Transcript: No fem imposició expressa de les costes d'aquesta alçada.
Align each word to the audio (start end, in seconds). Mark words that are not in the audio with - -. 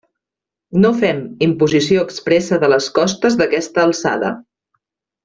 No 0.85 0.89
fem 1.01 1.19
imposició 1.47 2.05
expressa 2.07 2.59
de 2.63 2.71
les 2.75 2.87
costes 2.99 3.37
d'aquesta 3.43 3.85
alçada. 3.87 4.33